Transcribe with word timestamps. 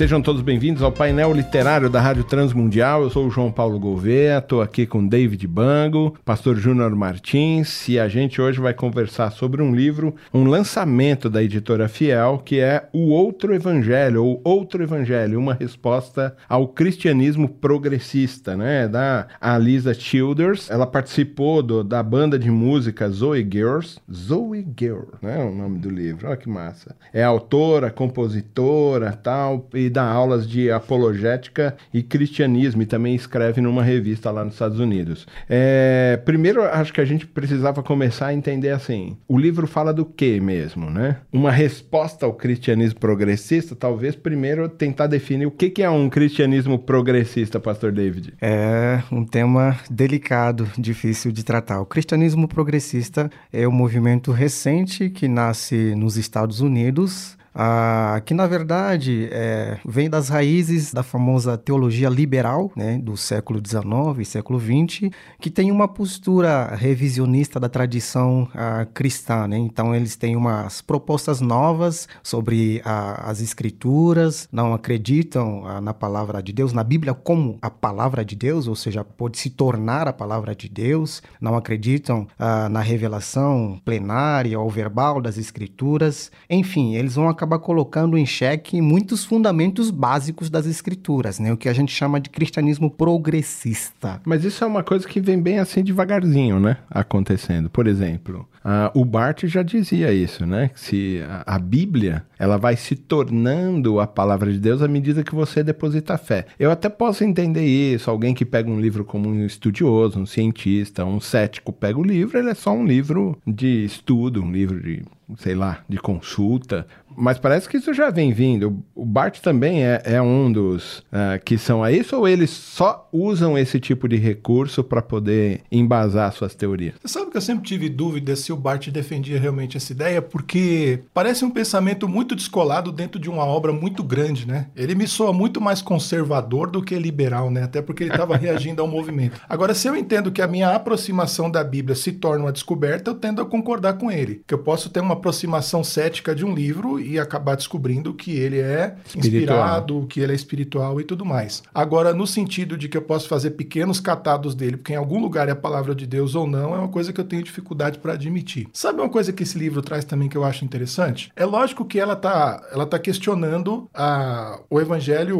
Sejam 0.00 0.22
todos 0.22 0.40
bem-vindos 0.40 0.82
ao 0.82 0.90
painel 0.90 1.30
literário 1.30 1.90
da 1.90 2.00
Rádio 2.00 2.24
Transmundial. 2.24 3.02
Eu 3.02 3.10
sou 3.10 3.26
o 3.26 3.30
João 3.30 3.52
Paulo 3.52 3.78
Gouveia, 3.78 4.38
estou 4.38 4.62
aqui 4.62 4.86
com 4.86 5.06
David 5.06 5.46
Bango, 5.46 6.16
pastor 6.24 6.56
Júnior 6.56 6.96
Martins, 6.96 7.86
e 7.86 7.98
a 7.98 8.08
gente 8.08 8.40
hoje 8.40 8.58
vai 8.58 8.72
conversar 8.72 9.30
sobre 9.30 9.60
um 9.60 9.74
livro, 9.74 10.14
um 10.32 10.44
lançamento 10.44 11.28
da 11.28 11.42
editora 11.42 11.86
Fiel, 11.86 12.40
que 12.42 12.58
é 12.58 12.88
O 12.94 13.10
Outro 13.10 13.54
Evangelho, 13.54 14.24
ou 14.24 14.40
Outro 14.42 14.82
Evangelho, 14.82 15.38
uma 15.38 15.52
resposta 15.52 16.34
ao 16.48 16.68
cristianismo 16.68 17.46
progressista, 17.46 18.56
né? 18.56 18.88
Da 18.88 19.26
Alisa 19.38 19.92
Childers. 19.92 20.70
Ela 20.70 20.86
participou 20.86 21.62
do, 21.62 21.84
da 21.84 22.02
banda 22.02 22.38
de 22.38 22.50
música 22.50 23.06
Zoe 23.10 23.42
Girls. 23.42 23.98
Zoe 24.10 24.66
Girl, 24.78 25.10
né? 25.20 25.44
O 25.44 25.54
nome 25.54 25.78
do 25.78 25.90
livro, 25.90 26.26
olha 26.26 26.38
que 26.38 26.48
massa. 26.48 26.96
É 27.12 27.22
autora, 27.22 27.90
compositora, 27.90 29.12
tal, 29.12 29.68
e 29.74 29.89
dá 29.90 30.04
aulas 30.04 30.48
de 30.48 30.70
apologética 30.70 31.76
e 31.92 32.02
cristianismo 32.02 32.82
e 32.82 32.86
também 32.86 33.14
escreve 33.14 33.60
numa 33.60 33.82
revista 33.82 34.30
lá 34.30 34.44
nos 34.44 34.54
Estados 34.54 34.80
Unidos. 34.80 35.26
É, 35.48 36.18
primeiro, 36.24 36.62
acho 36.62 36.92
que 36.92 37.00
a 37.00 37.04
gente 37.04 37.26
precisava 37.26 37.82
começar 37.82 38.28
a 38.28 38.34
entender 38.34 38.70
assim: 38.70 39.16
o 39.28 39.36
livro 39.36 39.66
fala 39.66 39.92
do 39.92 40.04
que 40.04 40.40
mesmo, 40.40 40.90
né? 40.90 41.18
Uma 41.32 41.50
resposta 41.50 42.24
ao 42.24 42.32
cristianismo 42.32 42.98
progressista, 42.98 43.74
talvez 43.74 44.14
primeiro 44.14 44.68
tentar 44.68 45.06
definir 45.06 45.46
o 45.46 45.50
que, 45.50 45.68
que 45.68 45.82
é 45.82 45.90
um 45.90 46.08
cristianismo 46.08 46.78
progressista, 46.78 47.60
Pastor 47.60 47.92
David. 47.92 48.34
É 48.40 49.02
um 49.10 49.24
tema 49.24 49.76
delicado, 49.90 50.68
difícil 50.78 51.32
de 51.32 51.44
tratar. 51.44 51.80
O 51.80 51.86
cristianismo 51.86 52.46
progressista 52.48 53.30
é 53.52 53.66
um 53.66 53.72
movimento 53.72 54.32
recente 54.32 55.10
que 55.10 55.28
nasce 55.28 55.94
nos 55.94 56.16
Estados 56.16 56.60
Unidos 56.60 57.39
ah, 57.54 58.20
que 58.24 58.34
na 58.34 58.46
verdade 58.46 59.28
é, 59.30 59.78
vem 59.84 60.08
das 60.08 60.28
raízes 60.28 60.92
da 60.92 61.02
famosa 61.02 61.58
teologia 61.58 62.08
liberal 62.08 62.70
né, 62.76 62.98
do 62.98 63.16
século 63.16 63.60
XIX 63.64 64.18
e 64.20 64.24
século 64.24 64.60
XX, 64.60 65.10
que 65.40 65.50
tem 65.50 65.70
uma 65.70 65.88
postura 65.88 66.74
revisionista 66.74 67.58
da 67.58 67.68
tradição 67.68 68.48
ah, 68.54 68.86
cristã. 68.92 69.46
Né? 69.46 69.58
Então, 69.58 69.94
eles 69.94 70.16
têm 70.16 70.36
umas 70.36 70.80
propostas 70.80 71.40
novas 71.40 72.08
sobre 72.22 72.80
ah, 72.84 73.28
as 73.28 73.40
escrituras, 73.40 74.48
não 74.52 74.72
acreditam 74.74 75.66
ah, 75.66 75.80
na 75.80 75.94
palavra 75.94 76.42
de 76.42 76.52
Deus, 76.52 76.72
na 76.72 76.84
Bíblia 76.84 77.14
como 77.14 77.58
a 77.60 77.70
palavra 77.70 78.24
de 78.24 78.36
Deus, 78.36 78.68
ou 78.68 78.76
seja, 78.76 79.04
pode 79.04 79.38
se 79.38 79.50
tornar 79.50 80.08
a 80.08 80.12
palavra 80.12 80.54
de 80.54 80.68
Deus, 80.68 81.22
não 81.40 81.56
acreditam 81.56 82.26
ah, 82.38 82.68
na 82.68 82.80
revelação 82.80 83.80
plenária 83.84 84.58
ou 84.58 84.68
verbal 84.68 85.20
das 85.20 85.36
escrituras. 85.36 86.30
Enfim, 86.48 86.94
eles 86.94 87.14
vão 87.14 87.28
acaba 87.40 87.58
colocando 87.58 88.18
em 88.18 88.26
xeque 88.26 88.82
muitos 88.82 89.24
fundamentos 89.24 89.90
básicos 89.90 90.50
das 90.50 90.66
escrituras, 90.66 91.38
né? 91.38 91.50
O 91.50 91.56
que 91.56 91.70
a 91.70 91.72
gente 91.72 91.90
chama 91.90 92.20
de 92.20 92.28
cristianismo 92.28 92.90
progressista. 92.90 94.20
Mas 94.26 94.44
isso 94.44 94.62
é 94.62 94.66
uma 94.66 94.82
coisa 94.82 95.08
que 95.08 95.20
vem 95.20 95.40
bem 95.40 95.58
assim 95.58 95.82
devagarzinho, 95.82 96.60
né? 96.60 96.76
Acontecendo. 96.90 97.70
Por 97.70 97.86
exemplo, 97.86 98.46
uh, 98.62 98.98
o 98.98 99.06
Bart 99.06 99.44
já 99.46 99.62
dizia 99.62 100.12
isso, 100.12 100.44
né? 100.44 100.68
Que 100.68 100.80
se 100.80 101.22
a, 101.26 101.54
a, 101.54 101.58
Bíblia 101.58 102.24
ela 102.38 102.58
vai 102.58 102.76
se 102.76 102.94
tornando 102.94 104.00
a 104.00 104.06
palavra 104.06 104.52
de 104.52 104.58
Deus 104.58 104.82
à 104.82 104.88
medida 104.88 105.24
que 105.24 105.34
você 105.34 105.62
deposita 105.62 106.18
fé. 106.18 106.44
Eu 106.58 106.70
até 106.70 106.90
posso 106.90 107.24
entender 107.24 107.64
isso. 107.64 108.10
Alguém 108.10 108.34
que 108.34 108.44
pega 108.44 108.68
um 108.68 108.80
livro 108.80 109.02
como 109.02 109.30
um 109.30 109.46
estudioso, 109.46 110.20
um 110.20 110.26
cientista, 110.26 111.06
um 111.06 111.20
cético 111.20 111.72
pega 111.72 111.98
o 111.98 112.04
livro, 112.04 112.38
ele 112.38 112.50
é 112.50 112.54
só 112.54 112.72
um 112.72 112.84
livro 112.84 113.38
de 113.46 113.84
estudo, 113.84 114.42
um 114.42 114.52
livro 114.52 114.82
de 114.82 115.02
sei 115.38 115.54
lá, 115.54 115.84
de 115.88 115.98
consulta. 115.98 116.86
Mas 117.16 117.38
parece 117.38 117.68
que 117.68 117.76
isso 117.76 117.92
já 117.92 118.10
vem 118.10 118.32
vindo. 118.32 118.82
O 118.94 119.04
Bart 119.04 119.40
também 119.40 119.84
é, 119.84 120.02
é 120.04 120.22
um 120.22 120.50
dos 120.50 120.98
uh, 120.98 121.42
que 121.44 121.58
são 121.58 121.82
a 121.82 121.92
isso, 121.92 122.16
ou 122.16 122.28
eles 122.28 122.50
só 122.50 123.08
usam 123.12 123.58
esse 123.58 123.80
tipo 123.80 124.08
de 124.08 124.16
recurso 124.16 124.82
para 124.84 125.02
poder 125.02 125.62
embasar 125.70 126.32
suas 126.32 126.54
teorias? 126.54 126.94
Você 127.02 127.12
sabe 127.12 127.30
que 127.30 127.36
eu 127.36 127.40
sempre 127.40 127.64
tive 127.64 127.88
dúvida 127.88 128.34
se 128.36 128.52
o 128.52 128.56
Bart 128.56 128.88
defendia 128.88 129.38
realmente 129.38 129.76
essa 129.76 129.92
ideia, 129.92 130.22
porque 130.22 131.00
parece 131.12 131.44
um 131.44 131.50
pensamento 131.50 132.08
muito 132.08 132.34
descolado 132.34 132.92
dentro 132.92 133.20
de 133.20 133.28
uma 133.28 133.44
obra 133.44 133.72
muito 133.72 134.02
grande, 134.02 134.46
né? 134.46 134.66
Ele 134.76 134.94
me 134.94 135.06
soa 135.06 135.32
muito 135.32 135.60
mais 135.60 135.82
conservador 135.82 136.70
do 136.70 136.82
que 136.82 136.94
liberal, 136.96 137.50
né? 137.50 137.64
Até 137.64 137.82
porque 137.82 138.04
ele 138.04 138.12
estava 138.12 138.36
reagindo 138.36 138.82
ao 138.82 138.88
movimento. 138.88 139.40
Agora, 139.48 139.74
se 139.74 139.88
eu 139.88 139.96
entendo 139.96 140.30
que 140.30 140.42
a 140.42 140.48
minha 140.48 140.70
aproximação 140.74 141.50
da 141.50 141.64
Bíblia 141.64 141.94
se 141.94 142.12
torna 142.12 142.44
uma 142.44 142.52
descoberta, 142.52 143.10
eu 143.10 143.14
tendo 143.14 143.42
a 143.42 143.46
concordar 143.46 143.94
com 143.94 144.10
ele. 144.10 144.42
Que 144.46 144.54
eu 144.54 144.58
posso 144.58 144.90
ter 144.90 145.00
uma 145.00 145.14
aproximação 145.14 145.82
cética 145.82 146.34
de 146.34 146.44
um 146.44 146.54
livro 146.54 146.99
e 147.00 147.18
acabar 147.18 147.56
descobrindo 147.56 148.14
que 148.14 148.32
ele 148.32 148.58
é 148.58 148.96
espiritual. 149.06 149.58
inspirado, 149.58 150.06
que 150.08 150.20
ele 150.20 150.32
é 150.32 150.34
espiritual 150.34 151.00
e 151.00 151.04
tudo 151.04 151.24
mais. 151.24 151.62
Agora, 151.74 152.12
no 152.12 152.26
sentido 152.26 152.76
de 152.76 152.88
que 152.88 152.96
eu 152.96 153.02
posso 153.02 153.28
fazer 153.28 153.50
pequenos 153.50 154.00
catados 154.00 154.54
dele, 154.54 154.76
porque 154.76 154.92
em 154.92 154.96
algum 154.96 155.20
lugar 155.20 155.48
é 155.48 155.52
a 155.52 155.56
palavra 155.56 155.94
de 155.94 156.06
Deus 156.06 156.34
ou 156.34 156.46
não, 156.46 156.74
é 156.74 156.78
uma 156.78 156.88
coisa 156.88 157.12
que 157.12 157.20
eu 157.20 157.24
tenho 157.24 157.42
dificuldade 157.42 157.98
para 157.98 158.14
admitir. 158.14 158.68
Sabe 158.72 159.00
uma 159.00 159.08
coisa 159.08 159.32
que 159.32 159.42
esse 159.42 159.58
livro 159.58 159.82
traz 159.82 160.04
também 160.04 160.28
que 160.28 160.36
eu 160.36 160.44
acho 160.44 160.64
interessante? 160.64 161.30
É 161.34 161.44
lógico 161.44 161.84
que 161.84 161.98
ela 161.98 162.16
tá, 162.16 162.62
ela 162.72 162.86
tá 162.86 162.98
questionando 162.98 163.88
a, 163.94 164.60
o 164.68 164.80
evangelho, 164.80 165.38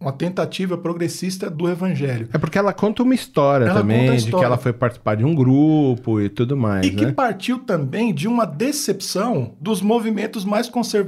uma 0.00 0.12
tentativa 0.12 0.76
progressista 0.76 1.50
do 1.50 1.68
evangelho. 1.68 2.28
É 2.32 2.38
porque 2.38 2.58
ela 2.58 2.72
conta 2.72 3.02
uma 3.02 3.14
história 3.14 3.66
ela 3.66 3.80
também, 3.80 4.14
história. 4.14 4.24
de 4.24 4.36
que 4.36 4.44
ela 4.44 4.56
foi 4.56 4.72
participar 4.72 5.16
de 5.16 5.24
um 5.24 5.34
grupo 5.34 6.20
e 6.20 6.28
tudo 6.28 6.56
mais. 6.56 6.86
E 6.86 6.90
né? 6.90 6.96
que 6.96 7.12
partiu 7.12 7.58
também 7.58 8.12
de 8.14 8.28
uma 8.28 8.44
decepção 8.44 9.54
dos 9.60 9.80
movimentos 9.82 10.44
mais 10.44 10.68
conservadores 10.68 11.01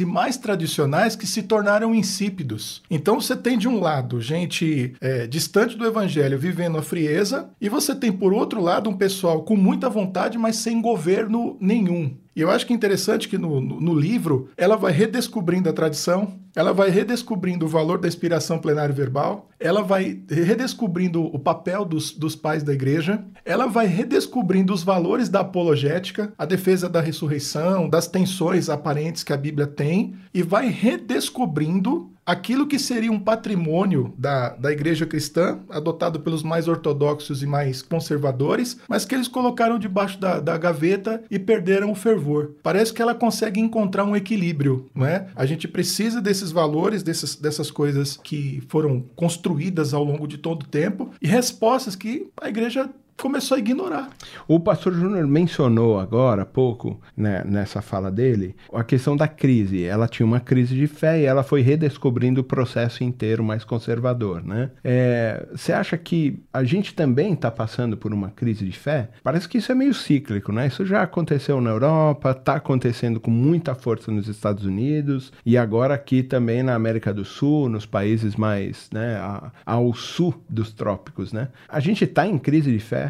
e 0.00 0.04
mais 0.04 0.36
tradicionais 0.36 1.16
que 1.16 1.26
se 1.26 1.42
tornaram 1.42 1.94
insípidos. 1.94 2.82
Então 2.90 3.20
você 3.20 3.36
tem 3.36 3.58
de 3.58 3.68
um 3.68 3.80
lado 3.80 4.20
gente 4.20 4.94
é, 5.00 5.26
distante 5.26 5.76
do 5.76 5.86
evangelho 5.86 6.38
vivendo 6.38 6.78
a 6.78 6.82
frieza, 6.82 7.50
e 7.60 7.68
você 7.68 7.94
tem 7.94 8.12
por 8.12 8.32
outro 8.32 8.60
lado 8.60 8.90
um 8.90 8.96
pessoal 8.96 9.42
com 9.42 9.56
muita 9.56 9.88
vontade, 9.88 10.38
mas 10.38 10.56
sem 10.56 10.80
governo 10.80 11.56
nenhum. 11.60 12.16
E 12.36 12.40
eu 12.40 12.50
acho 12.50 12.66
que 12.66 12.72
é 12.72 12.76
interessante 12.76 13.28
que 13.28 13.38
no, 13.38 13.60
no, 13.60 13.80
no, 13.80 13.94
livro 13.94 14.48
ela 14.56 14.76
vai 14.76 14.92
redescobrindo 14.92 15.68
a 15.68 15.72
tradição, 15.72 16.34
ela 16.54 16.72
vai 16.72 16.90
redescobrindo 16.90 17.64
o 17.64 17.68
valor 17.68 17.98
da 17.98 18.08
inspiração 18.08 18.58
plenário 18.58 18.94
verbal, 18.94 19.48
ela 19.58 19.82
vai 19.82 20.20
redescobrindo 20.28 21.22
o 21.22 21.38
papel 21.38 21.84
dos, 21.84 22.12
dos 22.12 22.34
pais 22.34 22.62
da 22.62 22.72
igreja, 22.72 23.24
ela 23.44 23.66
vai 23.66 23.86
redescobrindo 23.86 24.72
os 24.72 24.82
valores 24.82 25.28
da 25.28 25.40
apologética, 25.40 26.32
a 26.36 26.44
defesa 26.44 26.88
da 26.88 27.00
ressurreição, 27.00 27.88
das 27.88 28.08
tensões 28.08 28.68
aparentes 28.68 29.22
que 29.22 29.32
a 29.32 29.36
Bíblia 29.36 29.66
tem, 29.66 30.14
e 30.32 30.42
vai 30.42 30.68
redescobrindo 30.68 32.13
aquilo 32.26 32.66
que 32.66 32.78
seria 32.78 33.12
um 33.12 33.20
patrimônio 33.20 34.14
da, 34.16 34.50
da 34.50 34.72
igreja 34.72 35.06
cristã, 35.06 35.60
adotado 35.68 36.20
pelos 36.20 36.42
mais 36.42 36.68
ortodoxos 36.68 37.42
e 37.42 37.46
mais 37.46 37.82
conservadores, 37.82 38.78
mas 38.88 39.04
que 39.04 39.14
eles 39.14 39.28
colocaram 39.28 39.78
debaixo 39.78 40.18
da, 40.18 40.40
da 40.40 40.56
gaveta 40.56 41.22
e 41.30 41.38
perderam 41.38 41.90
o 41.92 41.94
fervor. 41.94 42.54
Parece 42.62 42.92
que 42.92 43.02
ela 43.02 43.14
consegue 43.14 43.60
encontrar 43.60 44.04
um 44.04 44.16
equilíbrio, 44.16 44.86
não 44.94 45.06
é? 45.06 45.28
A 45.34 45.46
gente 45.46 45.68
precisa 45.68 46.20
desses 46.20 46.50
valores, 46.50 47.02
dessas, 47.02 47.36
dessas 47.36 47.70
coisas 47.70 48.18
que 48.22 48.62
foram 48.68 49.04
construídas 49.14 49.92
ao 49.92 50.04
longo 50.04 50.26
de 50.26 50.38
todo 50.38 50.62
o 50.62 50.68
tempo 50.68 51.10
e 51.20 51.26
respostas 51.26 51.94
que 51.94 52.28
a 52.40 52.48
igreja 52.48 52.88
começou 53.16 53.56
a 53.56 53.58
ignorar. 53.58 54.10
O 54.46 54.58
pastor 54.60 54.92
Júnior 54.94 55.26
mencionou 55.26 55.98
agora 55.98 56.42
há 56.42 56.46
pouco, 56.46 57.00
né, 57.16 57.42
nessa 57.44 57.80
fala 57.80 58.10
dele, 58.10 58.54
a 58.72 58.84
questão 58.84 59.16
da 59.16 59.28
crise. 59.28 59.84
Ela 59.84 60.08
tinha 60.08 60.26
uma 60.26 60.40
crise 60.40 60.74
de 60.74 60.86
fé 60.86 61.20
e 61.20 61.24
ela 61.24 61.42
foi 61.42 61.62
redescobrindo 61.62 62.40
o 62.40 62.44
processo 62.44 63.04
inteiro 63.04 63.42
mais 63.42 63.64
conservador, 63.64 64.44
né? 64.44 64.70
É, 64.82 65.46
você 65.52 65.72
é, 65.72 65.76
acha 65.76 65.96
que 65.96 66.38
a 66.52 66.64
gente 66.64 66.94
também 66.94 67.32
está 67.32 67.50
passando 67.50 67.96
por 67.96 68.12
uma 68.12 68.30
crise 68.30 68.64
de 68.64 68.78
fé? 68.78 69.08
Parece 69.22 69.48
que 69.48 69.58
isso 69.58 69.72
é 69.72 69.74
meio 69.74 69.94
cíclico, 69.94 70.52
né? 70.52 70.66
Isso 70.66 70.84
já 70.84 71.02
aconteceu 71.02 71.60
na 71.60 71.70
Europa, 71.70 72.32
está 72.32 72.56
acontecendo 72.56 73.20
com 73.20 73.30
muita 73.30 73.74
força 73.74 74.10
nos 74.10 74.28
Estados 74.28 74.64
Unidos 74.64 75.32
e 75.46 75.56
agora 75.56 75.94
aqui 75.94 76.22
também 76.22 76.62
na 76.62 76.74
América 76.74 77.12
do 77.12 77.24
Sul, 77.24 77.68
nos 77.68 77.86
países 77.86 78.36
mais, 78.36 78.88
né, 78.92 79.20
ao 79.64 79.94
sul 79.94 80.34
dos 80.48 80.72
trópicos, 80.72 81.32
né? 81.32 81.48
A 81.68 81.80
gente 81.80 82.04
está 82.04 82.26
em 82.26 82.38
crise 82.38 82.72
de 82.72 82.78
fé 82.78 83.03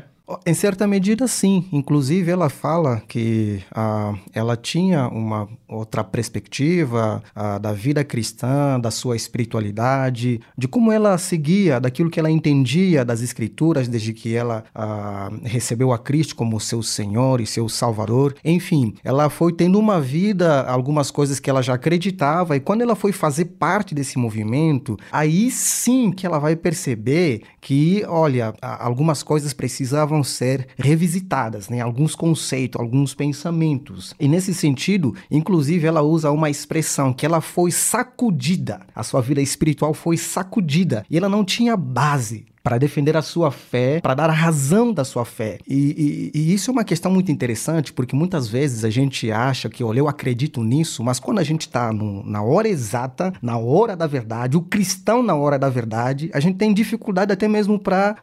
Em 0.47 0.55
certa 0.55 0.87
medida, 0.87 1.29
sim. 1.29 1.67
Inclusive, 1.71 2.31
ela 2.31 2.49
fala 2.49 3.03
que 3.07 3.63
ah, 3.71 4.15
ela 4.33 4.57
tinha 4.57 5.07
uma 5.09 5.47
outra 5.69 6.03
perspectiva 6.03 7.23
ah, 7.35 7.59
da 7.59 7.73
vida 7.73 8.03
cristã, 8.03 8.81
da 8.81 8.91
sua 8.91 9.17
espiritualidade, 9.17 10.41
de 10.57 10.67
como 10.67 10.91
ela 10.91 11.19
seguia, 11.19 11.79
daquilo 11.79 12.09
que 12.09 12.19
ela 12.19 12.31
entendia 12.31 13.05
das 13.05 13.21
Escrituras 13.21 13.87
desde 13.87 14.15
que 14.15 14.35
ela 14.35 14.65
ah, 14.75 15.31
recebeu 15.43 15.93
a 15.93 15.99
Cristo 15.99 16.35
como 16.35 16.59
seu 16.59 16.83
Senhor 16.83 17.43
e 17.43 17.47
seu 17.47 17.69
Salvador. 17.69 18.35
Enfim, 18.43 18.95
ela 19.05 19.29
foi 19.29 19.53
tendo 19.53 19.79
uma 19.79 20.01
vida, 20.01 20.63
algumas 20.63 21.11
coisas 21.11 21.39
que 21.39 21.51
ela 21.51 21.61
já 21.61 21.75
acreditava, 21.75 22.57
e 22.57 22.61
quando 22.61 22.81
ela 22.81 22.97
foi 22.97 23.13
fazer 23.13 23.45
parte 23.45 23.95
desse 23.95 24.19
movimento, 24.19 24.97
aí 25.13 25.51
sim 25.51 26.11
que 26.11 26.25
ela 26.27 26.39
vai 26.39 26.57
perceber 26.57 27.43
que, 27.61 28.03
olha, 28.09 28.55
algumas 28.63 29.23
coisas 29.23 29.53
precisavam 29.53 30.14
precisavam 30.15 30.23
ser 30.23 30.69
revisitadas, 30.77 31.69
né? 31.69 31.81
alguns 31.81 32.15
conceitos, 32.15 32.81
alguns 32.81 33.15
pensamentos. 33.15 34.15
E 34.21 34.29
nesse 34.29 34.55
sentido, 34.55 35.15
inclusive, 35.31 35.87
ela 35.87 36.03
usa 36.03 36.31
uma 36.31 36.51
expressão 36.51 37.13
que 37.13 37.27
ela 37.27 37.41
foi 37.41 37.71
sacudida, 37.71 38.81
a 38.95 39.03
sua 39.03 39.21
vida 39.21 39.41
espiritual 39.41 39.95
foi 39.95 40.17
sacudida 40.17 41.05
e 41.11 41.17
ela 41.17 41.29
não 41.29 41.45
tinha 41.45 41.77
base 41.77 42.47
para 42.65 42.79
defender 42.79 43.15
a 43.15 43.21
sua 43.21 43.51
fé, 43.51 44.01
para 44.01 44.15
dar 44.15 44.31
a 44.31 44.33
razão 44.33 44.91
da 44.91 45.05
sua 45.05 45.27
fé. 45.27 45.59
E, 45.69 46.31
e, 46.35 46.39
e, 46.39 46.55
isso 46.55 46.71
é 46.71 46.73
uma 46.73 46.83
questão 46.83 47.13
muito 47.13 47.31
interessante, 47.31 47.93
porque 47.93 48.17
muitas 48.17 48.49
vezes 48.49 48.85
a 48.85 48.91
gente 48.91 49.31
acha 49.31 49.69
que, 49.69 49.85
olha, 49.85 49.99
eu 49.99 50.09
acredito 50.09 50.63
nisso, 50.63 51.05
mas 51.05 51.21
quando 51.21 51.41
a 51.41 51.43
gente 51.45 51.63
está 51.63 51.93
na 51.93 52.43
hora 52.43 52.67
exata, 52.67 53.35
na 53.43 53.59
hora 53.59 53.95
da 53.95 54.07
verdade, 54.07 54.57
o 54.57 54.63
cristão 54.63 55.23
na 55.23 55.35
hora 55.35 55.59
da 55.59 55.69
verdade, 55.69 56.31
a 56.33 56.41
gente 56.41 56.57
tem 56.57 56.73
dificuldade 56.73 57.31
até 57.31 57.47
mesmo 57.47 57.79
para 57.79 58.17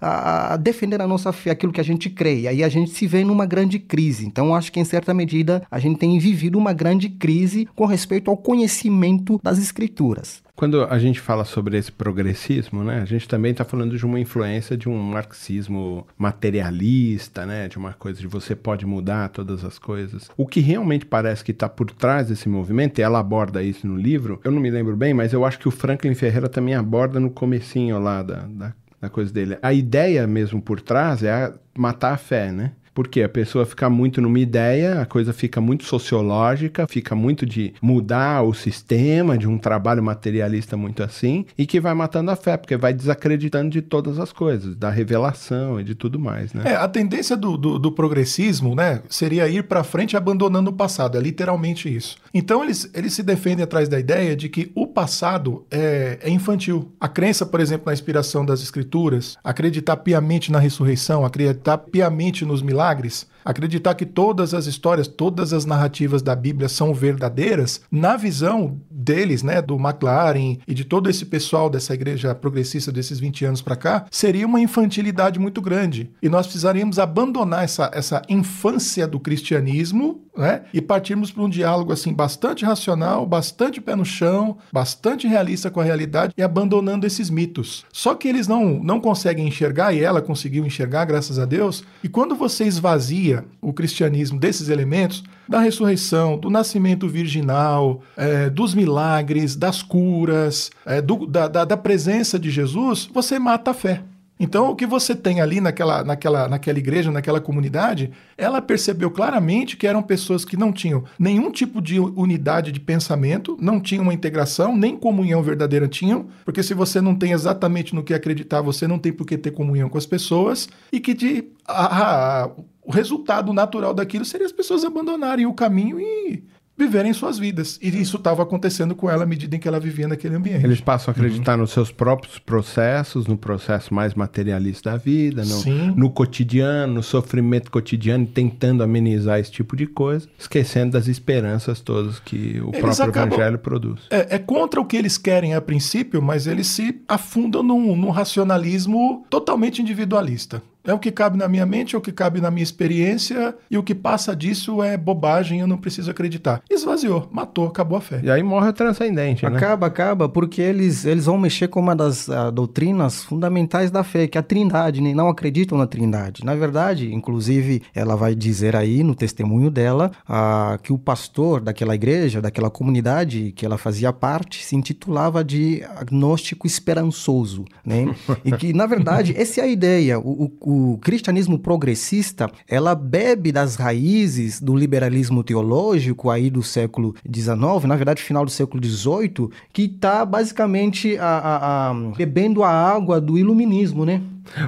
defender 0.60 1.00
a 1.00 1.08
nossa 1.08 1.32
fé, 1.32 1.52
aquilo 1.52 1.72
que 1.72 1.82
a 1.82 1.84
gente 1.84 2.10
crê. 2.10 2.42
E 2.42 2.48
aí 2.48 2.64
a 2.64 2.70
gente 2.70 2.90
se 2.90 3.06
vê 3.06 3.24
numa 3.24 3.46
grande 3.46 3.78
crise. 3.78 4.26
Então, 4.26 4.56
acho 4.56 4.72
que 4.72 4.80
em 4.80 4.86
certa 4.86 5.14
medida 5.14 5.62
a 5.70 5.78
gente 5.78 6.00
tem 6.00 6.18
vivido 6.18 6.58
uma 6.58 6.74
grande 6.74 7.10
crise 7.10 7.68
com 7.76 7.86
respeito 7.86 8.32
ao 8.32 8.38
conhecimento 8.38 9.40
das 9.44 9.60
escrituras. 9.60 10.42
Quando 10.56 10.83
a 10.83 11.00
gente 11.00 11.19
fala 11.19 11.44
sobre 11.44 11.77
esse 11.77 11.92
progressismo, 11.92 12.83
né, 12.83 13.01
a 13.01 13.06
gente 13.06 13.27
também 13.27 13.51
está 13.51 13.63
falando 13.63 13.98
de 13.98 14.06
uma 14.06 14.19
influência 14.19 14.77
de 14.77 14.88
um 14.88 14.98
marxismo 15.01 16.06
materialista, 16.18 17.45
né, 17.45 17.68
de 17.68 17.77
uma 17.77 17.94
coisa 17.94 18.19
de 18.19 18.27
você 18.27 18.56
pode 18.56 18.86
mudar 18.86 19.30
todas 19.30 19.63
as 19.63 19.80
coisas. 19.80 20.30
O 20.38 20.45
que 20.45 20.59
realmente 20.59 21.06
parece 21.06 21.44
que 21.44 21.51
está 21.51 21.68
por 21.68 21.89
trás 21.92 22.27
desse 22.27 22.48
movimento, 22.48 23.00
e 23.00 23.01
ela 23.01 23.19
aborda 23.19 23.63
isso 23.63 23.88
no 23.88 23.98
livro, 23.98 24.39
eu 24.44 24.51
não 24.51 24.62
me 24.62 24.69
lembro 24.69 24.95
bem, 24.95 25.13
mas 25.13 25.33
eu 25.33 25.45
acho 25.45 25.59
que 25.59 25.68
o 25.68 25.71
Franklin 25.71 26.13
Ferreira 26.13 26.50
também 26.50 26.75
aborda 26.75 27.19
no 27.19 27.31
comecinho 27.31 28.00
lá 28.00 28.21
da, 28.21 28.47
da, 28.47 28.74
da 29.00 29.09
coisa 29.09 29.33
dele. 29.33 29.57
A 29.62 29.74
ideia 29.74 30.27
mesmo 30.27 30.62
por 30.62 30.80
trás 30.81 31.24
é 31.24 31.31
a 31.31 31.54
matar 31.75 32.13
a 32.13 32.18
fé, 32.18 32.51
né? 32.51 32.74
Porque 32.94 33.22
a 33.22 33.30
pessoa 33.30 33.66
fica 33.66 33.90
muito 33.90 34.22
numa 34.22 34.40
ideia, 34.40 35.02
a 35.02 35.06
coisa 35.06 35.34
fica 35.34 35.62
muito 35.62 35.86
sociológica, 35.86 36.88
fica 36.88 37.16
muito 37.16 37.46
de 37.46 37.74
mudar 37.82 38.44
o 38.44 38.54
sistema, 38.54 39.38
de 39.38 39.48
um 39.48 39.58
trabalho 39.58 40.04
materialista 40.04 40.76
muito 40.76 41.02
assim, 41.04 41.46
e 41.58 41.66
que 41.66 41.80
vai 41.80 41.94
matando 41.94 42.32
a 42.32 42.36
fé, 42.36 42.58
porque 42.58 42.76
vai 42.76 42.94
desacreditando 42.94 43.70
de 43.70 43.82
todas 43.82 44.20
as 44.20 44.32
coisas, 44.32 44.76
da 44.76 44.90
revelação 44.90 45.80
e 45.80 45.84
de 45.84 45.96
tudo 45.96 46.20
mais, 46.20 46.54
né? 46.54 46.64
É, 46.66 46.76
a 46.76 46.88
tendência 46.88 47.38
do, 47.38 47.58
do, 47.58 47.80
do 47.80 47.92
progressismo, 47.92 48.76
né, 48.76 49.02
seria 49.10 49.48
ir 49.48 49.64
para 49.64 49.84
frente 49.84 50.18
abandonando 50.18 50.70
o 50.70 50.74
passado, 50.74 51.18
é 51.18 51.22
literalmente 51.22 51.94
isso. 51.94 52.18
Então 52.34 52.64
eles, 52.64 52.90
eles 52.94 53.14
se 53.14 53.24
defendem 53.24 53.64
atrás 53.64 53.88
da 53.88 54.00
ideia 54.00 54.36
de 54.36 54.50
que 54.50 54.72
o 54.76 54.88
passado 54.88 55.66
é, 55.72 56.20
é 56.22 56.30
infantil. 56.30 56.92
A 57.00 57.08
crença, 57.08 57.46
por 57.46 57.60
exemplo, 57.60 57.86
na 57.88 57.94
inspiração 57.94 58.46
das 58.46 58.62
escrituras, 58.62 59.38
acreditar 59.44 59.98
piamente 59.98 60.52
na 60.52 60.60
ressurreição, 60.60 61.26
acreditar 61.26 61.78
piamente 61.78 62.46
nos 62.46 62.62
milagres, 62.62 62.81
milagres, 62.81 63.28
acreditar 63.44 63.96
que 63.96 64.06
todas 64.06 64.54
as 64.54 64.66
histórias, 64.66 65.08
todas 65.08 65.54
as 65.54 65.66
narrativas 65.66 66.22
da 66.22 66.36
Bíblia 66.36 66.70
são 66.70 66.94
verdadeiras, 66.94 67.82
na 67.92 68.16
visão 68.16 68.80
deles, 68.90 69.44
né, 69.44 69.62
do 69.62 69.76
McLaren 69.76 70.58
e 70.68 70.74
de 70.74 70.84
todo 70.84 71.10
esse 71.10 71.26
pessoal 71.26 71.70
dessa 71.70 71.94
igreja 71.94 72.34
progressista 72.36 72.92
desses 72.92 73.20
20 73.20 73.46
anos 73.46 73.62
para 73.62 73.76
cá, 73.76 74.06
seria 74.12 74.46
uma 74.46 74.60
infantilidade 74.60 75.40
muito 75.40 75.62
grande. 75.62 76.12
E 76.22 76.30
nós 76.30 76.46
precisaríamos 76.46 77.00
abandonar 77.00 77.64
essa, 77.64 77.90
essa 77.94 78.22
infância 78.30 79.08
do 79.08 79.20
cristianismo, 79.20 80.22
né, 80.36 80.64
e 80.74 80.82
partirmos 80.82 81.30
para 81.30 81.44
um 81.44 81.50
diálogo 81.50 81.92
assim 81.92 82.14
bastante 82.14 82.64
racional, 82.64 83.26
bastante 83.26 83.82
pé 83.82 83.96
no 83.96 84.06
chão, 84.06 84.58
bastante 84.72 85.28
realista 85.28 85.70
com 85.70 85.82
a 85.82 85.84
realidade 85.84 86.34
e 86.38 86.42
abandonando 86.42 87.06
esses 87.06 87.30
mitos. 87.30 87.86
Só 87.92 88.16
que 88.16 88.28
eles 88.28 88.48
não 88.48 88.82
não 88.82 89.00
conseguem 89.00 89.48
enxergar 89.48 89.94
e 89.94 90.02
ela 90.02 90.22
conseguiu 90.22 90.66
enxergar, 90.66 91.06
graças 91.06 91.38
a 91.38 91.46
Deus. 91.46 91.84
E 92.04 92.10
quando 92.10 92.36
você 92.36 92.66
esvazia 92.66 93.31
o 93.62 93.74
cristianismo 93.74 94.39
desses 94.39 94.69
elementos, 94.69 95.24
da 95.48 95.60
ressurreição, 95.60 96.38
do 96.38 96.50
nascimento 96.50 97.07
virginal, 97.07 98.01
é, 98.16 98.50
dos 98.50 98.74
milagres, 98.74 99.56
das 99.56 99.81
curas, 99.81 100.72
é, 100.86 101.01
do, 101.01 101.25
da, 101.25 101.48
da, 101.48 101.66
da 101.66 101.78
presença 101.78 102.39
de 102.39 102.50
Jesus, 102.50 103.10
você 103.13 103.38
mata 103.38 103.72
a 103.72 103.74
fé. 103.74 104.01
Então, 104.44 104.72
o 104.72 104.76
que 104.76 104.88
você 104.88 105.14
tem 105.14 105.40
ali 105.40 105.62
naquela, 105.62 106.04
naquela, 106.04 106.48
naquela 106.48 106.80
igreja, 106.80 107.12
naquela 107.12 107.40
comunidade, 107.40 108.10
ela 108.36 108.60
percebeu 108.60 109.12
claramente 109.12 109.78
que 109.78 109.86
eram 109.86 110.02
pessoas 110.02 110.44
que 110.44 110.58
não 110.58 110.74
tinham 110.74 111.04
nenhum 111.20 111.52
tipo 111.52 111.80
de 111.80 112.00
unidade 112.00 112.72
de 112.72 112.80
pensamento, 112.80 113.56
não 113.62 113.80
tinham 113.80 114.02
uma 114.02 114.16
integração, 114.16 114.76
nem 114.76 114.98
comunhão 114.98 115.44
verdadeira 115.44 115.88
tinham, 115.88 116.26
porque 116.44 116.64
se 116.64 116.74
você 116.74 117.00
não 117.00 117.14
tem 117.14 117.34
exatamente 117.34 117.94
no 117.94 118.04
que 118.04 118.16
acreditar, 118.16 118.62
você 118.62 118.88
não 118.88 118.98
tem 118.98 119.14
por 119.14 119.28
que 119.28 119.38
ter 119.38 119.52
comunhão 119.52 119.88
com 119.88 120.00
as 120.00 120.08
pessoas, 120.08 120.68
e 120.92 121.00
que 121.00 121.14
de, 121.14 121.44
a, 121.68 122.46
a, 122.46 122.50
o 122.82 122.92
resultado 122.92 123.54
natural 123.54 123.94
daquilo 123.94 124.26
seria 124.26 124.48
as 124.48 124.52
pessoas 124.52 124.84
abandonarem 124.84 125.46
o 125.46 125.54
caminho 125.54 126.00
e 126.00 126.44
viverem 126.81 127.13
suas 127.13 127.38
vidas. 127.38 127.78
E 127.81 127.89
isso 127.89 128.18
estava 128.18 128.42
acontecendo 128.42 128.95
com 128.95 129.10
ela 129.10 129.24
à 129.24 129.25
medida 129.25 129.56
em 129.56 129.60
que 129.60 129.68
ela 129.68 129.80
vivia 129.80 130.07
naquele 130.07 130.36
ambiente. 130.36 130.66
Eles 130.66 130.81
passam 130.81 131.12
a 131.12 131.16
acreditar 131.16 131.54
uhum. 131.54 131.62
nos 131.62 131.72
seus 131.72 131.92
próprios 131.92 132.39
processos, 132.39 133.28
no 133.28 133.38
processo 133.38 133.94
mais 133.94 134.13
materialista 134.13 134.92
da 134.92 134.98
vida, 134.98 135.44
no, 135.45 135.95
no, 135.95 136.10
cotidiano, 136.10 136.94
no 136.95 137.04
sofrimento 137.04 137.69
cotidiano, 137.69 138.25
tentando 138.25 138.83
amenizar 138.83 139.39
esse 139.39 139.51
tipo 139.51 139.75
de 139.75 139.86
coisa, 139.86 140.28
esquecendo 140.39 140.94
das 140.94 141.07
esperanças 141.07 141.80
todas 141.80 142.19
que 142.19 142.60
o 142.62 142.69
eles 142.69 142.81
próprio 142.81 143.10
acabam, 143.10 143.33
evangelho 143.33 143.60
produz. 143.60 144.01
É, 144.10 144.36
é, 144.36 144.39
contra 144.39 144.81
o 144.81 144.86
que 144.86 144.98
eles 144.98 145.18
querem 145.18 145.54
a 145.54 145.62
princípio, 145.62 146.22
mas 146.22 146.48
eles 146.48 146.68
se 146.68 147.01
afundam 147.07 147.62
num, 147.62 147.95
num 147.95 148.10
racionalismo 148.10 149.25
totalmente 149.30 149.81
individualista. 149.81 150.62
É 150.83 150.94
o 150.94 151.00
que 151.00 151.12
cabe 151.12 151.38
na 151.38 151.48
minha 151.48 151.66
mente, 151.66 151.95
é 151.95 151.98
o 151.98 152.01
que 152.01 152.12
cabe 152.12 152.42
na 152.42 152.50
minha 152.50 152.63
experiência, 152.63 153.56
e 153.69 153.78
o 153.78 153.83
que 153.83 153.94
passa 153.94 154.36
disso 154.36 154.81
é 154.81 154.98
bobagem, 154.98 155.60
eu 155.60 155.68
não 155.68 155.78
preciso 155.78 156.10
acreditar. 156.10 156.62
Esvaziou, 156.69 157.30
matou, 157.31 157.68
acabou 157.68 157.98
a 157.98 158.01
fé. 158.01 158.19
E 158.24 158.31
aí 158.31 158.42
morre 158.42 158.69
o 158.69 158.74
transcendente, 158.74 159.48
né? 159.48 159.56
Acaba, 159.56 159.86
acaba, 159.86 160.28
porque 160.28 160.60
eles, 160.60 161.06
eles 161.06 161.25
vão 161.25 161.38
mexer 161.38 161.68
com 161.68 161.80
uma 161.80 161.95
das 161.95 162.28
uh, 162.28 162.51
doutrinas 162.51 163.24
fundamentais 163.24 163.92
da 163.92 164.04
fé, 164.04 164.28
que 164.28 164.39
é 164.39 164.42
a 164.42 164.44
trindade, 164.44 165.01
nem 165.01 165.13
né? 165.13 165.18
não 165.22 165.30
acreditam 165.30 165.78
na 165.78 165.86
trindade. 165.86 166.44
Na 166.44 166.56
verdade, 166.56 167.13
inclusive, 167.13 167.83
ela 167.94 168.16
vai 168.16 168.33
dizer 168.33 168.75
aí 168.75 169.04
no 169.04 169.13
testemunho 169.13 169.69
dela 169.69 170.11
uh, 170.28 170.81
que 170.81 170.92
o 170.92 170.97
pastor 170.97 171.61
daquela 171.61 171.94
igreja, 171.94 172.42
daquela 172.42 172.71
comunidade 172.71 173.52
que 173.56 173.66
ela 173.66 173.78
fazia 173.78 174.11
parte, 174.11 174.66
se 174.66 174.76
intitulava 174.76 175.44
de 175.44 175.83
agnóstico 175.95 176.66
esperançoso, 176.66 177.66
né? 177.85 178.16
e 178.44 178.52
que, 178.54 178.73
na 178.73 178.88
verdade, 178.88 179.35
essa 179.38 179.61
é 179.61 179.64
a 179.64 179.68
ideia. 179.68 180.19
o, 180.19 180.52
o 180.59 180.70
o 180.71 180.97
cristianismo 180.99 181.59
progressista, 181.59 182.49
ela 182.68 182.95
bebe 182.95 183.51
das 183.51 183.75
raízes 183.75 184.61
do 184.61 184.75
liberalismo 184.75 185.44
teológico 185.44 186.30
aí 186.30 186.49
do 186.49 186.63
século 186.63 187.13
XIX, 187.25 187.85
na 187.87 187.95
verdade 187.95 188.21
final 188.21 188.45
do 188.45 188.51
século 188.51 188.83
XVIII, 188.83 189.49
que 189.73 189.83
está 189.83 190.25
basicamente 190.25 191.18
a, 191.18 191.25
a, 191.25 191.90
a, 191.90 191.94
bebendo 192.16 192.63
a 192.63 192.69
água 192.69 193.19
do 193.19 193.37
iluminismo, 193.37 194.06
né? 194.06 194.21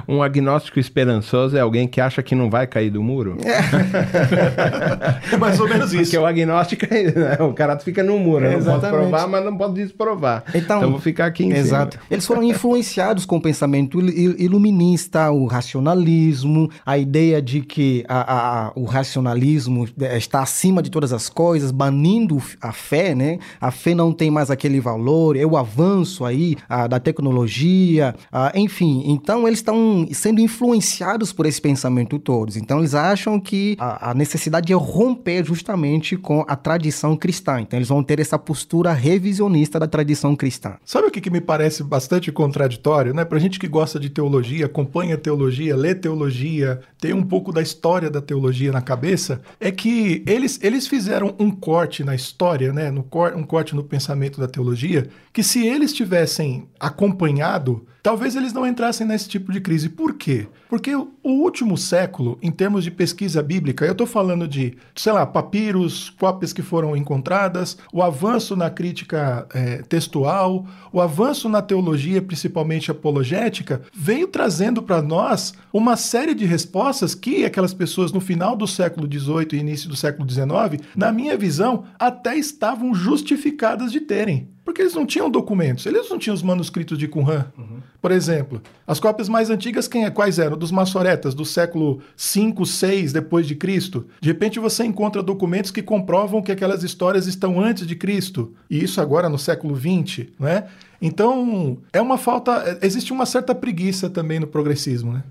Um 0.08 0.22
agnóstico 0.22 0.78
esperançoso 0.78 1.56
é 1.56 1.60
alguém 1.60 1.86
que 1.86 2.00
acha 2.00 2.22
que 2.22 2.34
não 2.34 2.50
vai 2.50 2.66
cair 2.66 2.90
do 2.90 3.02
muro? 3.02 3.36
É, 3.44 5.34
é 5.34 5.36
mais 5.36 5.58
ou 5.60 5.68
menos 5.68 5.92
isso. 5.92 6.04
Porque 6.04 6.18
o 6.18 6.26
agnóstico, 6.26 6.86
é, 6.90 7.12
né? 7.12 7.36
o 7.40 7.52
cara 7.52 7.78
fica 7.78 8.02
no 8.02 8.18
muro, 8.18 8.44
é, 8.44 8.56
não 8.56 8.64
pode 8.64 8.88
provar, 8.88 9.28
mas 9.28 9.44
não 9.44 9.56
pode 9.56 9.74
desprovar. 9.74 10.44
Então, 10.54 10.78
então 10.78 10.90
vou 10.90 11.00
ficar 11.00 11.26
aqui 11.26 11.44
em 11.44 11.52
exato. 11.52 11.94
cima. 11.94 12.04
Eles 12.10 12.26
foram 12.26 12.42
influenciados 12.42 13.26
com 13.26 13.36
o 13.36 13.40
pensamento 13.40 14.00
iluminista, 14.00 15.30
o 15.30 15.46
racionalismo, 15.46 16.70
a 16.84 16.98
ideia 16.98 17.40
de 17.42 17.60
que 17.60 18.04
a, 18.08 18.66
a, 18.66 18.72
o 18.74 18.84
racionalismo 18.84 19.88
está 19.98 20.42
acima 20.42 20.82
de 20.82 20.90
todas 20.90 21.12
as 21.12 21.28
coisas, 21.28 21.70
banindo 21.70 22.40
a 22.60 22.72
fé, 22.72 23.14
né? 23.14 23.38
A 23.60 23.70
fé 23.70 23.94
não 23.94 24.12
tem 24.12 24.30
mais 24.30 24.50
aquele 24.50 24.80
valor, 24.80 25.36
é 25.36 25.44
o 25.44 25.56
avanço 25.56 26.24
aí 26.24 26.56
a, 26.68 26.86
da 26.86 26.98
tecnologia, 26.98 28.14
enfim. 28.54 29.04
Então 29.06 29.46
eles 29.46 29.63
estão 29.64 30.06
sendo 30.12 30.40
influenciados 30.40 31.32
por 31.32 31.46
esse 31.46 31.60
pensamento 31.60 32.18
todos. 32.18 32.56
Então 32.56 32.80
eles 32.80 32.94
acham 32.94 33.40
que 33.40 33.74
a, 33.80 34.10
a 34.10 34.14
necessidade 34.14 34.72
é 34.72 34.76
romper 34.76 35.44
justamente 35.44 36.16
com 36.16 36.44
a 36.46 36.54
tradição 36.54 37.16
cristã. 37.16 37.60
Então 37.60 37.78
eles 37.78 37.88
vão 37.88 38.02
ter 38.02 38.20
essa 38.20 38.38
postura 38.38 38.92
revisionista 38.92 39.80
da 39.80 39.86
tradição 39.86 40.36
cristã. 40.36 40.76
Sabe 40.84 41.08
o 41.08 41.10
que, 41.10 41.20
que 41.20 41.30
me 41.30 41.40
parece 41.40 41.82
bastante 41.82 42.30
contraditório, 42.30 43.14
né? 43.14 43.24
Pra 43.24 43.38
gente 43.38 43.58
que 43.58 43.66
gosta 43.66 43.98
de 43.98 44.10
teologia, 44.10 44.66
acompanha 44.66 45.16
teologia, 45.16 45.74
lê 45.74 45.94
teologia, 45.94 46.80
tem 47.00 47.14
um 47.14 47.22
pouco 47.22 47.50
da 47.50 47.62
história 47.62 48.10
da 48.10 48.20
teologia 48.20 48.70
na 48.70 48.82
cabeça, 48.82 49.40
é 49.58 49.70
que 49.70 50.22
eles, 50.26 50.60
eles 50.62 50.86
fizeram 50.86 51.34
um 51.38 51.50
corte 51.50 52.04
na 52.04 52.14
história, 52.14 52.72
né? 52.72 52.90
No, 52.90 53.06
um 53.36 53.42
corte 53.42 53.74
no 53.74 53.82
pensamento 53.82 54.38
da 54.38 54.46
teologia, 54.46 55.08
que 55.32 55.42
se 55.42 55.66
eles 55.66 55.92
tivessem 55.92 56.68
acompanhado 56.78 57.86
talvez 58.04 58.36
eles 58.36 58.52
não 58.52 58.66
entrassem 58.66 59.06
nesse 59.06 59.26
tipo 59.26 59.50
de 59.54 59.60
crise. 59.60 59.88
Por 59.88 60.14
quê? 60.14 60.46
Porque 60.68 60.94
o 60.94 61.08
último 61.22 61.78
século, 61.78 62.38
em 62.42 62.50
termos 62.50 62.84
de 62.84 62.90
pesquisa 62.90 63.42
bíblica, 63.42 63.84
eu 63.84 63.92
estou 63.92 64.06
falando 64.06 64.46
de, 64.46 64.76
sei 64.94 65.12
lá, 65.12 65.24
papiros, 65.24 66.10
cópias 66.10 66.52
que 66.52 66.62
foram 66.62 66.96
encontradas, 66.96 67.78
o 67.92 68.02
avanço 68.02 68.56
na 68.56 68.68
crítica 68.68 69.46
é, 69.54 69.82
textual, 69.82 70.66
o 70.92 71.00
avanço 71.00 71.48
na 71.48 71.62
teologia, 71.62 72.20
principalmente 72.20 72.90
apologética, 72.90 73.82
veio 73.94 74.26
trazendo 74.26 74.82
para 74.82 75.00
nós 75.00 75.54
uma 75.72 75.96
série 75.96 76.34
de 76.34 76.44
respostas 76.44 77.14
que 77.14 77.44
aquelas 77.44 77.72
pessoas 77.72 78.12
no 78.12 78.20
final 78.20 78.56
do 78.56 78.66
século 78.66 79.10
XVIII 79.10 79.48
e 79.52 79.56
início 79.56 79.88
do 79.88 79.96
século 79.96 80.28
XIX, 80.28 80.82
na 80.96 81.12
minha 81.12 81.36
visão, 81.36 81.84
até 81.98 82.36
estavam 82.36 82.94
justificadas 82.94 83.92
de 83.92 84.00
terem. 84.00 84.53
Porque 84.64 84.80
eles 84.80 84.94
não 84.94 85.04
tinham 85.04 85.28
documentos, 85.28 85.84
eles 85.84 86.08
não 86.08 86.18
tinham 86.18 86.34
os 86.34 86.42
manuscritos 86.42 86.96
de 86.96 87.06
Qumran. 87.06 87.44
Uhum. 87.56 87.80
Por 88.00 88.10
exemplo, 88.10 88.62
as 88.86 88.98
cópias 88.98 89.28
mais 89.28 89.50
antigas 89.50 89.86
quem, 89.86 90.04
é, 90.04 90.10
quais 90.10 90.38
eram? 90.38 90.56
Dos 90.56 90.72
maçoretas, 90.72 91.34
do 91.34 91.44
século 91.44 92.00
5, 92.16 92.64
6 92.64 93.12
depois 93.12 93.46
de 93.46 93.54
Cristo. 93.54 94.06
De 94.20 94.28
repente 94.28 94.58
você 94.58 94.84
encontra 94.84 95.22
documentos 95.22 95.70
que 95.70 95.82
comprovam 95.82 96.42
que 96.42 96.50
aquelas 96.50 96.82
histórias 96.82 97.26
estão 97.26 97.60
antes 97.60 97.86
de 97.86 97.94
Cristo. 97.94 98.54
E 98.70 98.82
isso 98.82 99.00
agora 99.00 99.28
no 99.28 99.38
século 99.38 99.74
20, 99.74 100.32
né? 100.40 100.64
Então, 101.00 101.76
é 101.92 102.00
uma 102.00 102.16
falta, 102.16 102.78
existe 102.80 103.12
uma 103.12 103.26
certa 103.26 103.54
preguiça 103.54 104.08
também 104.08 104.40
no 104.40 104.46
progressismo, 104.46 105.12
né? 105.12 105.22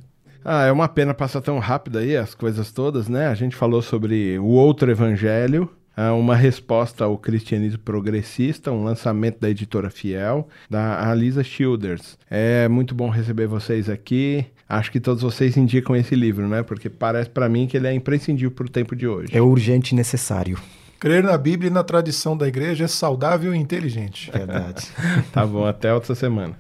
Ah, 0.46 0.66
é 0.66 0.72
uma 0.72 0.88
pena 0.90 1.14
passar 1.14 1.42
tão 1.42 1.58
rápido 1.58 1.98
aí 1.98 2.18
as 2.18 2.36
coisas 2.36 2.72
todas, 2.72 3.08
né? 3.08 3.28
A 3.28 3.34
gente 3.34 3.56
falou 3.56 3.82
sobre 3.82 4.38
o 4.38 4.46
outro 4.46 4.92
evangelho, 4.92 5.70
uma 5.96 6.36
resposta 6.36 7.06
ao 7.06 7.18
cristianismo 7.18 7.80
progressista, 7.80 8.72
um 8.72 8.84
lançamento 8.84 9.40
da 9.40 9.50
editora 9.50 9.90
Fiel, 9.90 10.48
da 10.70 11.10
Alisa 11.10 11.44
Childers. 11.44 12.18
É 12.30 12.68
muito 12.68 12.96
bom 12.96 13.10
receber 13.10 13.48
vocês 13.48 13.90
aqui. 13.90 14.46
Acho 14.68 14.92
que 14.92 15.00
todos 15.00 15.22
vocês 15.22 15.56
indicam 15.56 15.96
esse 15.96 16.16
livro, 16.16 16.48
né? 16.48 16.64
Porque 16.64 16.90
parece 16.90 17.30
para 17.30 17.48
mim 17.48 17.68
que 17.68 17.78
ele 17.78 17.88
é 17.88 17.94
imprescindível 17.94 18.52
para 18.52 18.66
o 18.66 18.70
tempo 18.70 18.96
de 18.96 19.08
hoje. 19.08 19.36
É 19.36 19.42
urgente 19.42 19.94
e 19.94 19.96
necessário. 19.96 20.58
Crer 21.00 21.22
na 21.22 21.38
Bíblia 21.38 21.70
e 21.70 21.74
na 21.74 21.84
tradição 21.84 22.36
da 22.36 22.48
igreja 22.48 22.86
é 22.86 22.88
saudável 22.88 23.54
e 23.54 23.58
inteligente. 23.58 24.32
Verdade. 24.32 24.88
tá 25.34 25.46
bom, 25.46 25.66
até 25.66 25.94
outra 25.94 26.16
semana. 26.16 26.58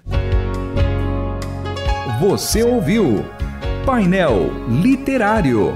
Você 2.19 2.61
ouviu 2.61 3.25
Painel 3.85 4.51
Literário. 4.69 5.75